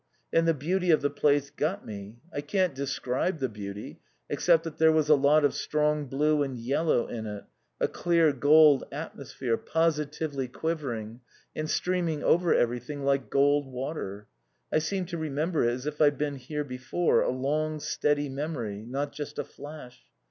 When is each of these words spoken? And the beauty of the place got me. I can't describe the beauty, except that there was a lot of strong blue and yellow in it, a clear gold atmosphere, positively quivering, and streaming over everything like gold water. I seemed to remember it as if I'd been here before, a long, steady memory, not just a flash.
And 0.33 0.47
the 0.47 0.55
beauty 0.55 0.89
of 0.89 1.03
the 1.03 1.11
place 1.11 1.51
got 1.51 1.85
me. 1.85 2.15
I 2.33 2.41
can't 2.41 2.73
describe 2.73 3.37
the 3.37 3.47
beauty, 3.47 3.99
except 4.31 4.63
that 4.63 4.79
there 4.79 4.91
was 4.91 5.09
a 5.09 5.15
lot 5.15 5.45
of 5.45 5.53
strong 5.53 6.07
blue 6.07 6.41
and 6.41 6.57
yellow 6.57 7.05
in 7.05 7.27
it, 7.27 7.43
a 7.79 7.87
clear 7.87 8.33
gold 8.33 8.83
atmosphere, 8.91 9.57
positively 9.57 10.47
quivering, 10.47 11.21
and 11.55 11.69
streaming 11.69 12.23
over 12.23 12.51
everything 12.51 13.03
like 13.03 13.29
gold 13.29 13.67
water. 13.71 14.25
I 14.73 14.79
seemed 14.79 15.09
to 15.09 15.19
remember 15.19 15.65
it 15.69 15.73
as 15.73 15.85
if 15.85 16.01
I'd 16.01 16.17
been 16.17 16.37
here 16.37 16.63
before, 16.63 17.21
a 17.21 17.29
long, 17.29 17.79
steady 17.79 18.27
memory, 18.27 18.83
not 18.89 19.11
just 19.11 19.37
a 19.37 19.43
flash. 19.43 19.99